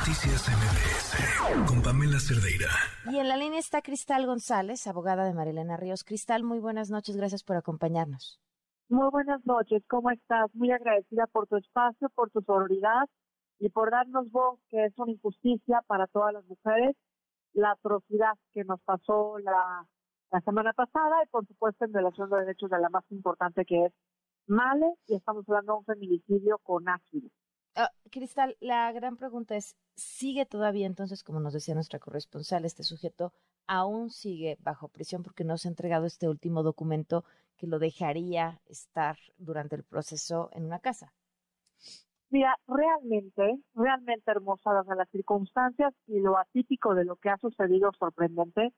[0.00, 2.70] Noticias MBS con Pamela Cerdeira.
[3.12, 6.04] Y en la línea está Cristal González, abogada de Marilena Ríos.
[6.04, 8.40] Cristal, muy buenas noches, gracias por acompañarnos.
[8.88, 10.48] Muy buenas noches, ¿cómo estás?
[10.54, 13.10] Muy agradecida por tu espacio, por tu sororidad
[13.58, 16.96] y por darnos voz, que es una injusticia para todas las mujeres,
[17.52, 19.86] la atrocidad que nos pasó la,
[20.32, 23.66] la semana pasada y por supuesto en relación a los derechos de la más importante
[23.66, 23.92] que es
[24.46, 27.28] Male y estamos hablando de un feminicidio con ácido.
[27.76, 32.82] Ah, Cristal, la gran pregunta es, ¿sigue todavía entonces, como nos decía nuestra corresponsal, este
[32.82, 33.32] sujeto
[33.66, 37.24] aún sigue bajo prisión porque no se ha entregado este último documento
[37.56, 41.12] que lo dejaría estar durante el proceso en una casa?
[42.30, 48.72] Mira, realmente, realmente hermosa las circunstancias y lo atípico de lo que ha sucedido sorprendente,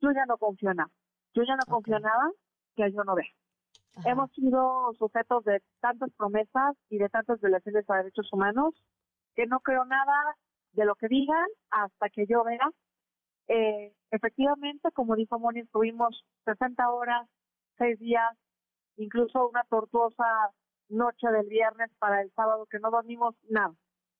[0.00, 0.90] yo ya no confío en nada.
[1.34, 2.30] Yo ya no confío en nada
[2.76, 3.26] que yo no vea.
[4.04, 8.74] Hemos sido sujetos de tantas promesas y de tantas violaciones a derechos humanos
[9.34, 10.36] que no creo nada
[10.72, 12.68] de lo que digan hasta que yo vea.
[13.46, 17.28] Eh, efectivamente, como dijo Moni, estuvimos 60 horas,
[17.78, 18.36] 6 días,
[18.96, 20.50] incluso una tortuosa
[20.88, 23.74] noche del viernes para el sábado que no dormimos nada.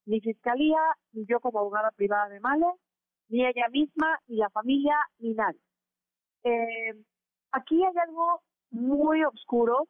[0.07, 0.81] Ni fiscalía,
[1.13, 2.67] ni yo como abogada privada de Male,
[3.29, 5.61] ni ella misma, ni la familia, ni nadie.
[6.45, 6.95] Eh,
[7.53, 8.43] aquí hay algo
[8.75, 9.89] muy oscuro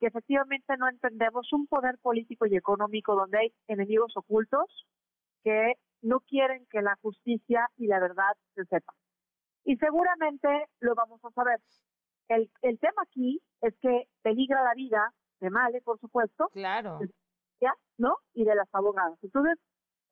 [0.00, 4.86] que efectivamente no entendemos, un poder político y económico donde hay enemigos ocultos
[5.44, 8.96] que no quieren que la justicia y la verdad se sepan.
[9.64, 10.48] Y seguramente
[10.80, 11.60] lo vamos a saber.
[12.28, 16.48] El, el tema aquí es que peligra la vida de Male, por supuesto.
[16.52, 16.98] Claro.
[17.60, 17.72] ¿Ya?
[17.98, 18.16] ¿No?
[18.32, 19.18] Y de las abogadas.
[19.22, 19.58] Entonces,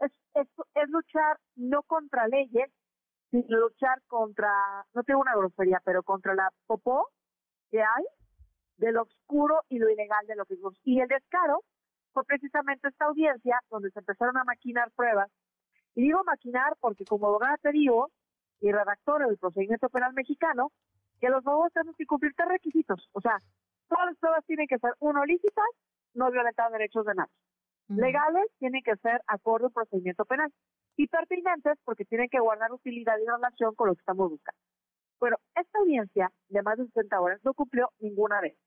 [0.00, 2.70] es, es, es luchar no contra leyes,
[3.30, 4.52] sino luchar contra,
[4.94, 7.08] no tengo una grosería, pero contra la popó
[7.72, 8.04] que hay
[8.76, 10.78] de lo oscuro y lo ilegal de lo que vimos.
[10.84, 11.64] Y el descaro
[12.12, 15.30] fue precisamente esta audiencia donde se empezaron a maquinar pruebas.
[15.94, 18.10] Y digo maquinar porque como abogada te digo,
[18.60, 20.70] y redactora del procedimiento penal mexicano,
[21.20, 23.08] que los abogados tenemos que cumplir tres requisitos.
[23.12, 23.38] O sea,
[23.88, 25.66] todas las pruebas tienen que ser, uno, lícitas,
[26.14, 27.32] no violentar derechos de nadie.
[27.88, 30.52] Legales, tienen que ser acorde al procedimiento penal.
[30.96, 34.58] Y pertinentes, porque tienen que guardar utilidad y relación con lo que estamos buscando.
[35.22, 38.58] Bueno, esta audiencia de más de 60 horas no cumplió ninguna vez.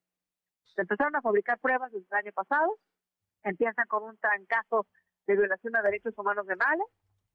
[0.73, 2.77] Se empezaron a fabricar pruebas desde el año pasado,
[3.43, 4.87] empiezan con un trancazo
[5.27, 6.83] de violación a derechos humanos de Male,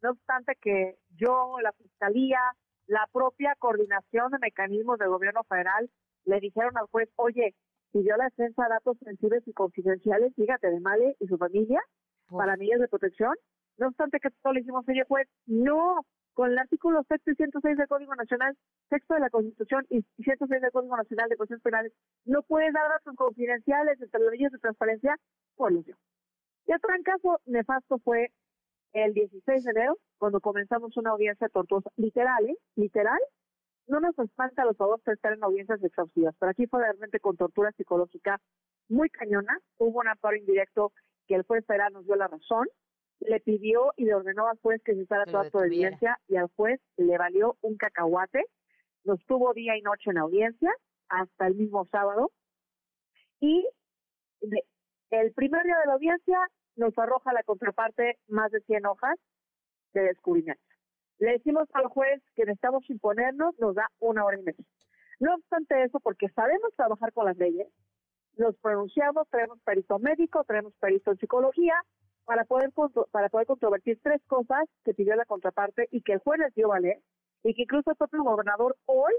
[0.00, 2.40] no obstante que yo, la Fiscalía,
[2.86, 5.90] la propia coordinación de mecanismos del gobierno federal
[6.24, 7.54] le dijeron al juez, oye,
[7.92, 11.82] si dio la defensa datos sensibles y confidenciales, fíjate, de Male y su familia,
[12.30, 13.36] para medidas de protección,
[13.76, 16.06] no obstante que todo le dijimos, oye, juez, no,
[16.40, 18.56] con el artículo sexto y 106 del Código Nacional,
[18.88, 21.92] sexto de la Constitución y 106 del Código Nacional de Procesos Penales,
[22.24, 25.18] no puede dar datos confidenciales entre las leyes de transparencia,
[25.56, 28.32] por Y otro caso nefasto fue
[28.94, 32.56] el 16 de enero, cuando comenzamos una audiencia tortuosa, literal, ¿eh?
[32.74, 33.20] Literal.
[33.86, 37.36] No nos espanta a los abogados estar en audiencias exhaustivas, pero aquí fue realmente con
[37.36, 38.40] tortura psicológica
[38.88, 39.58] muy cañona.
[39.76, 40.94] Hubo un amparo indirecto
[41.26, 42.66] que el juez federal nos dio la razón
[43.20, 46.48] le pidió y le ordenó al juez que se hiciera toda su evidencia y al
[46.56, 48.44] juez le valió un cacahuate.
[49.04, 50.72] Nos tuvo día y noche en audiencia
[51.08, 52.30] hasta el mismo sábado.
[53.40, 53.68] Y
[55.10, 56.38] el primer día de la audiencia
[56.76, 59.18] nos arroja la contraparte más de 100 hojas
[59.92, 60.62] de descubrimiento.
[61.18, 64.64] Le decimos al juez que necesitamos imponernos, nos da una hora y media.
[65.18, 67.68] No obstante eso, porque sabemos trabajar con las leyes,
[68.38, 71.74] nos pronunciamos, traemos perito médico, traemos perito en psicología,
[72.30, 72.70] para poder,
[73.10, 76.68] para poder controvertir tres cosas que pidió la contraparte y que el juez les dio
[76.68, 77.02] valer
[77.42, 79.12] y que incluso el propio gobernador hoy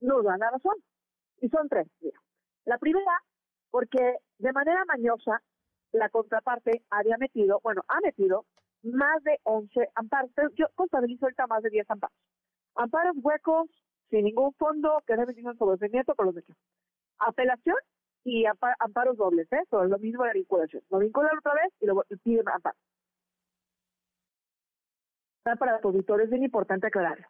[0.00, 0.74] nos da la razón.
[1.40, 1.86] Y son tres.
[2.64, 3.22] La primera,
[3.70, 5.40] porque de manera mañosa
[5.92, 8.44] la contraparte había metido, bueno, ha metido
[8.82, 10.32] más de 11 amparos.
[10.56, 12.18] Yo contabilizo ahorita más de 10 amparos.
[12.74, 13.70] Amparos huecos,
[14.10, 16.56] sin ningún fondo, que deben tener sobreseimiento con los hechos.
[17.20, 17.76] Apelación
[18.26, 19.62] y amparos dobles, ¿eh?
[19.70, 20.82] Sobre lo mismo de la vinculación.
[20.90, 22.76] Lo vinculan otra vez y lo piden amparo.
[25.44, 27.24] Para los auditores es bien importante aclarar.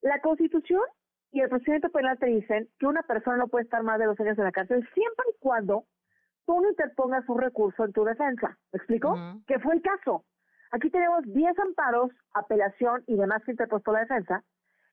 [0.00, 0.82] La Constitución
[1.30, 4.18] y el procedimiento penal te dicen que una persona no puede estar más de dos
[4.18, 5.84] años en la cárcel siempre y cuando
[6.46, 8.58] tú no interpongas un recurso en tu defensa.
[8.72, 9.16] ¿Me explico?
[9.46, 10.24] Que fue el caso.
[10.72, 14.42] Aquí tenemos 10 amparos, apelación y demás que interpuesto la defensa.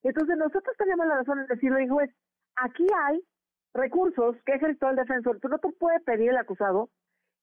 [0.04, 2.12] Entonces nosotros tenemos la razón en decirle, juez,
[2.58, 3.24] aquí hay
[3.76, 6.90] recursos que ejerció el defensor, tú no te puede pedir el acusado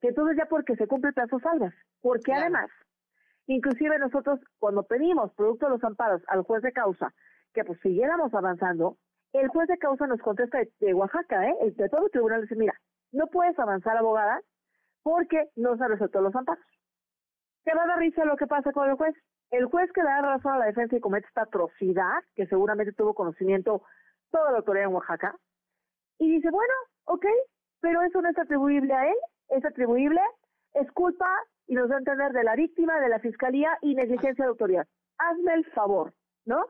[0.00, 2.68] que entonces ya porque se cumple el plazo salgas, porque además,
[3.46, 7.14] inclusive nosotros cuando pedimos producto de los amparos al juez de causa
[7.54, 8.96] que pues siguiéramos avanzando,
[9.32, 11.56] el juez de causa nos contesta de, Oaxaca, ¿eh?
[11.60, 12.74] El de todo el tribunal dice, mira,
[13.12, 14.40] no puedes avanzar abogada
[15.02, 16.64] porque no se resuelto los amparos.
[17.64, 19.14] Te va a dar risa lo que pasa con el juez.
[19.50, 22.92] El juez que le da razón a la defensa y comete esta atrocidad, que seguramente
[22.92, 23.82] tuvo conocimiento
[24.30, 25.36] toda la autoridad en Oaxaca,
[26.22, 26.72] y dice, bueno,
[27.06, 27.26] ok,
[27.80, 29.16] pero eso no es atribuible a él,
[29.48, 30.20] es atribuible,
[30.72, 31.28] es culpa,
[31.66, 34.86] y nos va a entender, de la víctima, de la fiscalía y negligencia de autoridad.
[35.18, 36.14] Hazme el favor,
[36.44, 36.64] ¿no?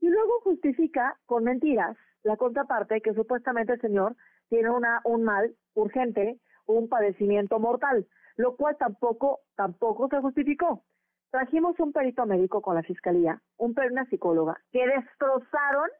[0.00, 4.14] Y luego justifica con mentiras la contraparte que supuestamente el señor
[4.50, 8.06] tiene una, un mal urgente, un padecimiento mortal,
[8.36, 10.84] lo cual tampoco, tampoco se justificó.
[11.32, 15.90] Trajimos un perito médico con la fiscalía, un una psicóloga, que destrozaron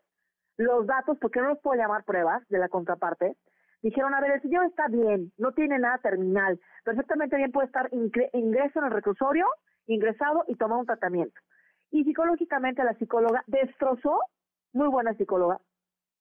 [0.56, 3.37] los datos, porque no los puedo llamar pruebas de la contraparte.
[3.82, 7.88] Dijeron, a ver, el señor está bien, no tiene nada terminal, perfectamente bien puede estar
[7.93, 9.47] ingreso en el reclusorio,
[9.87, 11.38] ingresado y tomar un tratamiento.
[11.91, 14.19] Y psicológicamente la psicóloga destrozó,
[14.73, 15.61] muy buena psicóloga,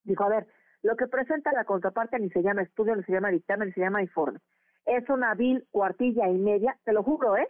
[0.03, 0.47] dijo, a ver,
[0.83, 3.81] lo que presenta la contraparte ni se llama estudio, ni se llama dictamen, ni se
[3.81, 4.39] llama informe.
[4.85, 7.47] Es una vil cuartilla y media, te lo juro, ¿eh?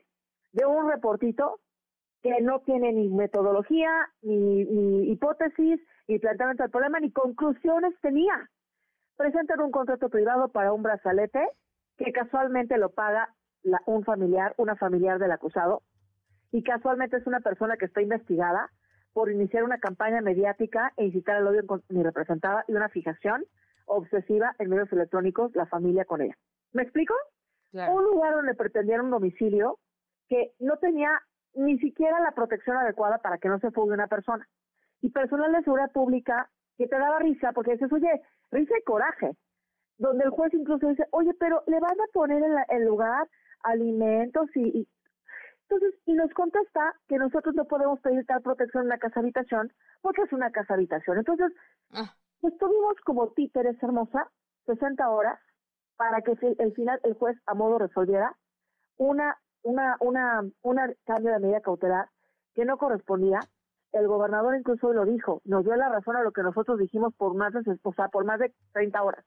[0.53, 1.59] De un reportito
[2.23, 3.91] que no tiene ni metodología,
[4.21, 8.49] ni, ni hipótesis, ni planteamiento del problema, ni conclusiones tenía.
[9.17, 11.47] Presentan un contrato privado para un brazalete
[11.97, 15.81] que casualmente lo paga la, un familiar, una familiar del acusado,
[16.51, 18.69] y casualmente es una persona que está investigada
[19.13, 23.45] por iniciar una campaña mediática e incitar al odio en mi representada y una fijación
[23.85, 26.35] obsesiva en medios electrónicos, la familia con ella.
[26.73, 27.13] ¿Me explico?
[27.71, 29.79] Un lugar donde pretendieron un domicilio
[30.27, 31.21] que no tenía
[31.55, 34.47] ni siquiera la protección adecuada para que no se fugue una persona.
[35.01, 38.21] Y personal de seguridad pública que te daba risa porque dices, oye,
[38.51, 39.31] risa y coraje.
[39.97, 43.29] Donde el juez incluso dice, oye, pero le van a poner en el lugar
[43.63, 44.87] alimentos y,
[45.69, 49.73] entonces, y nos contesta que nosotros no podemos pedir tal protección en una casa habitación
[50.01, 51.17] porque es una casa habitación.
[51.17, 51.51] Entonces,
[51.91, 52.13] ah.
[52.39, 54.29] pues tuvimos como títeres hermosa
[54.67, 55.39] 60 horas
[55.97, 58.35] para que el final el juez a modo resolviera
[58.97, 62.09] una una una una cambio de medida cautelar
[62.53, 63.39] que no correspondía.
[63.95, 67.33] El gobernador incluso lo dijo, nos dio la razón a lo que nosotros dijimos por
[67.33, 69.25] más de, o sea, por más de 30 horas.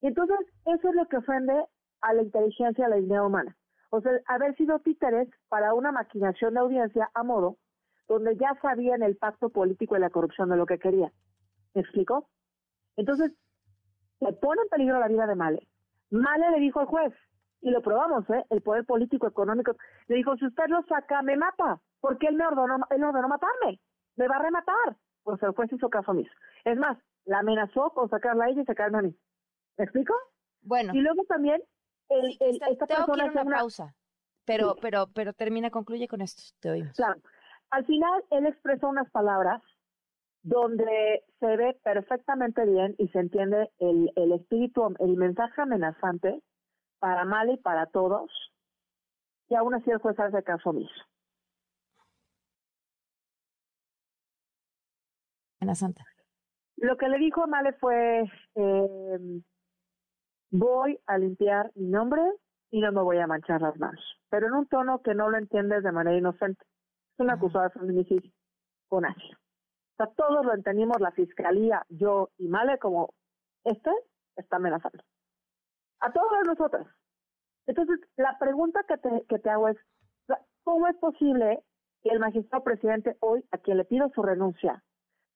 [0.00, 1.66] Y entonces, eso es lo que ofende
[2.00, 3.56] a la inteligencia, a la dignidad humana.
[3.90, 7.56] O sea, haber sido títeres para una maquinación de audiencia a modo
[8.06, 11.10] donde ya sabían el pacto político y la corrupción de lo que querían.
[11.74, 12.28] ¿Me explico?
[12.96, 13.32] Entonces,
[14.20, 15.66] se pone en peligro la vida de Male.
[16.10, 17.12] Male le dijo al juez,
[17.60, 18.44] y lo probamos, ¿eh?
[18.50, 19.74] El poder político, económico,
[20.06, 23.80] le dijo, si usted lo saca, me mata, porque él me ordenó, él ordenó matarme,
[24.16, 24.96] me va a rematar.
[25.22, 26.32] Pues el juez hizo caso omiso.
[26.64, 29.16] Es más, la amenazó con sacarla a ella y sacarme a mí.
[29.78, 30.12] ¿Me explico?
[30.62, 30.92] Bueno.
[30.94, 31.62] Y luego también
[32.08, 33.94] el, esta persona una, pausa,
[34.44, 36.96] pero, pero, pero termina, concluye con esto, te oímos.
[36.96, 37.20] Claro.
[37.70, 39.62] Al final, él expresó unas palabras
[40.42, 46.42] donde se ve perfectamente bien y se entiende el, el espíritu, el mensaje amenazante
[46.98, 48.28] para mal y para todos,
[49.48, 51.11] y aún así el juez hace caso omiso.
[55.62, 56.02] Amenazante.
[56.76, 58.24] Lo que le dijo a Male fue,
[58.56, 59.42] eh,
[60.50, 62.20] voy a limpiar mi nombre
[62.72, 64.02] y no me voy a manchar las manos.
[64.28, 66.64] Pero en un tono que no lo entiendes de manera inocente.
[67.12, 68.32] Es una acusada de feminicidio
[68.88, 69.20] con H.
[69.20, 73.14] O sea, todos lo entendimos, la fiscalía, yo y Male, como
[73.62, 73.90] este
[74.34, 75.04] está amenazando.
[76.00, 76.88] A todos nosotros.
[77.66, 79.76] Entonces, la pregunta que te, que te hago es,
[80.64, 81.62] ¿cómo es posible
[82.02, 84.82] que el magistrado presidente hoy, a quien le pido su renuncia,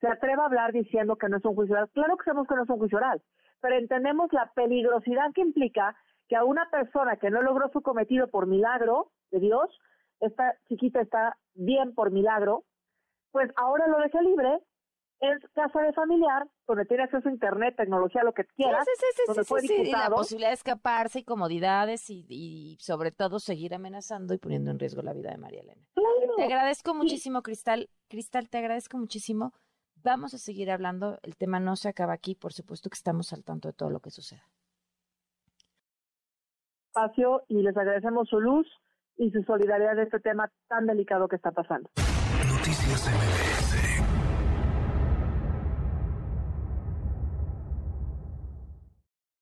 [0.00, 1.90] se atreva a hablar diciendo que no es un juicio oral?
[1.90, 3.22] Claro que sabemos que no es un juicio oral,
[3.60, 5.96] pero entendemos la peligrosidad que implica
[6.28, 9.68] que a una persona que no logró su cometido por milagro de Dios,
[10.20, 12.64] esta chiquita está bien por milagro,
[13.30, 14.60] pues ahora lo deje libre
[15.20, 19.06] en casa de familiar, donde tiene acceso a internet, tecnología, lo que quieras, sí, sí,
[19.14, 24.34] sí, donde sí, la posibilidad de escaparse y comodidades y, y, sobre todo seguir amenazando
[24.34, 25.82] y poniendo en riesgo la vida de María Elena.
[26.36, 27.88] Te agradezco muchísimo, Cristal.
[28.08, 29.54] Cristal, te agradezco muchísimo.
[30.06, 33.42] Vamos a seguir hablando, el tema no se acaba aquí, por supuesto que estamos al
[33.42, 34.48] tanto de todo lo que suceda.
[36.86, 38.68] Espacio y les agradecemos su luz
[39.16, 41.90] y su solidaridad de este tema tan delicado que está pasando.
[42.48, 43.65] Noticias